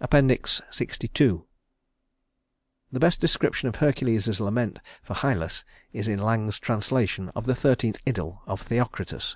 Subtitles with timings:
[0.00, 1.42] LXII The
[3.00, 8.42] best description of Hercules's lament for Hylas is in Lang's translation of the thirteenth Idyl
[8.46, 9.34] of Theocritus.